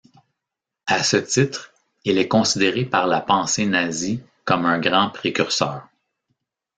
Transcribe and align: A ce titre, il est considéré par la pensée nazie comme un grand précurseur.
A 0.87 1.03
ce 1.03 1.17
titre, 1.17 1.73
il 2.05 2.17
est 2.17 2.27
considéré 2.27 2.85
par 2.85 3.05
la 3.05 3.21
pensée 3.21 3.67
nazie 3.67 4.23
comme 4.45 4.65
un 4.65 4.79
grand 4.79 5.11
précurseur. 5.11 5.87